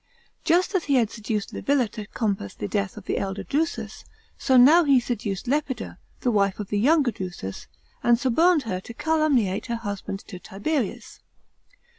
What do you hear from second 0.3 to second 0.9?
Just as